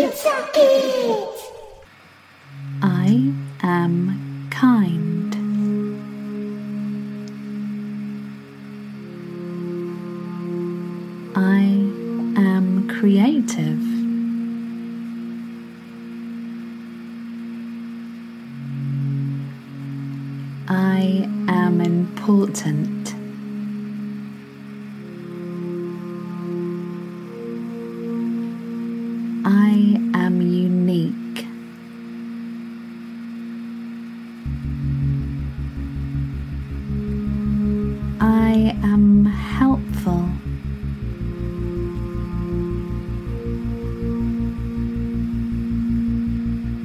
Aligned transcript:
Pizza 0.00 0.48
Kids. 0.54 1.42
I 2.80 3.34
am 3.62 4.48
kind. 4.48 5.34
I 11.36 11.64
am 12.40 12.88
creative. 12.88 13.82
I 20.70 21.28
am 21.46 21.82
important. 21.82 22.99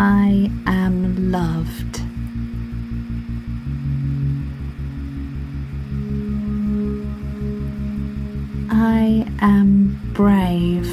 I 0.00 0.48
am 0.64 1.32
loved. 1.32 2.02
I 8.70 9.26
am 9.40 9.98
brave. 10.12 10.88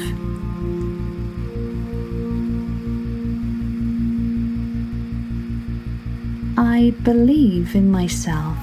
I 6.58 6.92
believe 7.04 7.76
in 7.76 7.92
myself. 7.92 8.58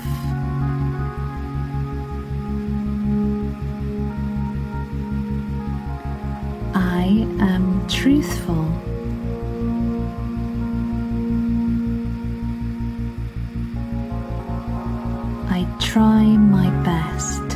I 6.75 7.25
am 7.39 7.87
truthful. 7.87 8.92
Try 15.93 16.23
my 16.23 16.71
best. 16.81 17.47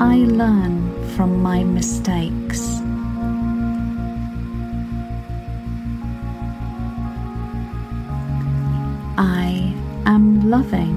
I 0.00 0.16
learn 0.40 0.74
from 1.14 1.42
my 1.42 1.64
mistakes. 1.64 2.62
I 9.18 9.74
am 10.06 10.48
loving. 10.48 10.96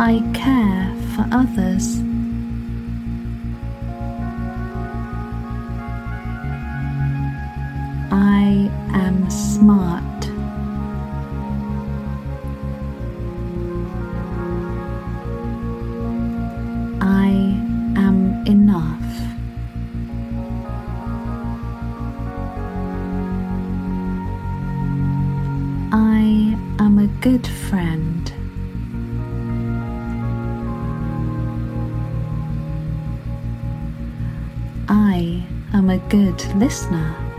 I 0.00 0.22
care 0.32 0.90
for 1.14 1.26
others. 1.30 2.11
Smart. 9.32 10.02
I 17.00 17.30
am 17.96 18.44
enough. 18.46 18.98
I 25.92 26.56
am 26.78 26.98
a 26.98 27.06
good 27.22 27.46
friend. 27.46 28.32
I 34.88 35.42
am 35.72 35.88
a 35.88 35.98
good 36.08 36.44
listener. 36.56 37.31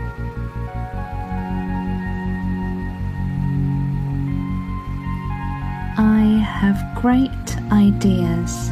Have 6.44 6.78
great 7.00 7.30
ideas. 7.72 8.70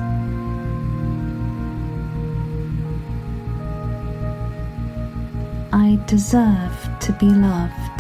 I 5.73 5.99
deserve 6.07 6.77
to 7.01 7.13
be 7.19 7.27
loved. 7.27 7.99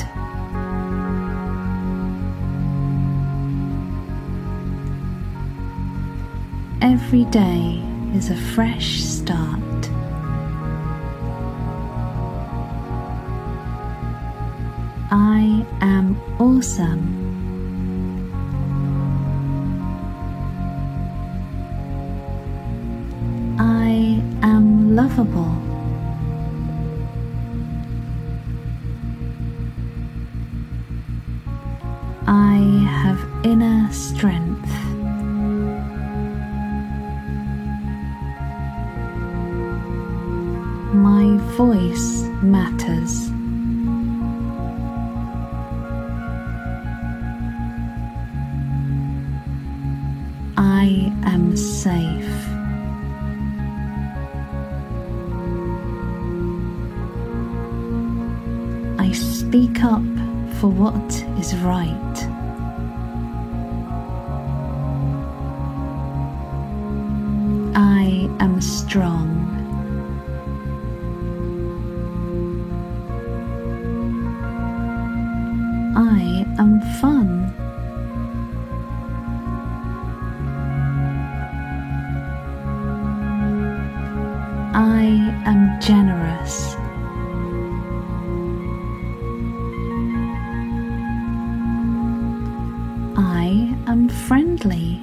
Every 6.82 7.24
day 7.26 7.82
is 8.14 8.30
a 8.30 8.36
fresh 8.36 9.00
start. 9.00 9.58
I 15.10 15.64
am 15.80 16.20
awesome. 16.38 17.21
I 23.92 24.22
am 24.42 24.96
lovable. 24.96 25.54
I 32.26 32.56
have 33.00 33.20
inner 33.44 33.92
strength. 33.92 34.72
My 40.94 41.36
voice 41.58 42.22
matters. 42.40 43.28
I 50.56 51.12
am 51.26 51.54
safe. 51.58 52.41
I 59.02 59.10
speak 59.10 59.82
up 59.82 60.00
for 60.60 60.68
what 60.68 61.12
is 61.36 61.56
right. 61.56 62.16
I 67.74 68.30
am 68.38 68.60
strong. 68.60 69.28
I 75.96 76.46
am 76.60 76.80
fun. 77.00 77.52
I 84.72 85.02
am 85.44 85.80
generous. 85.80 86.81
Friendly. 94.32 94.98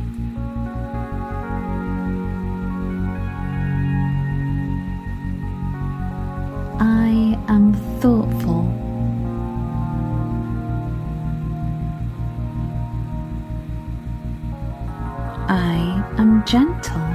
I 6.80 7.38
am 7.48 7.76
thoughtful. 8.00 8.66
I 15.48 16.04
am 16.18 16.44
gentle. 16.48 17.10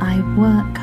I 0.00 0.20
work 0.36 0.77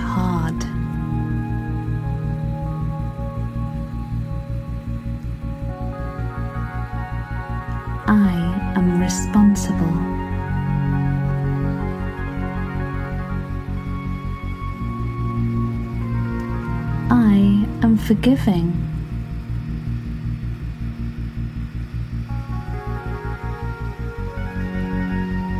Am 17.85 17.97
forgiving. 17.97 18.73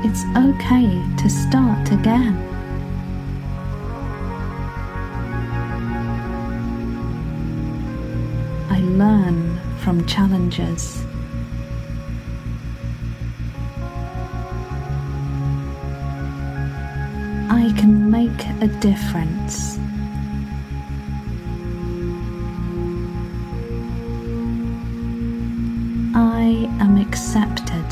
It's 0.04 0.24
okay 0.36 0.89
to 1.18 1.30
start 1.30 1.92
again. 1.92 2.36
I 8.71 8.80
learn 8.80 9.62
from 9.81 10.04
challenges. 10.07 11.06
I 17.51 17.71
can 17.78 18.10
make 18.10 18.48
a 18.63 18.68
difference. 18.80 19.78
I 26.45 26.69
am 26.80 26.97
accepted. 27.01 27.88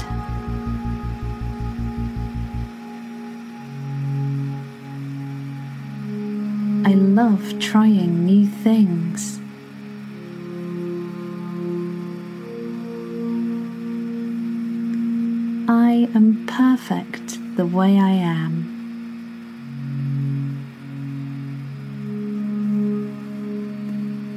I 6.88 6.94
love 6.94 7.60
trying 7.60 8.28
new 8.28 8.46
things. 8.46 9.40
I 15.68 16.08
am 16.14 16.46
perfect 16.46 17.40
the 17.58 17.66
way 17.66 17.98
I 17.98 18.12
am. 18.12 18.54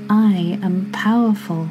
I 0.09 0.59
am 0.63 0.91
powerful 0.91 1.69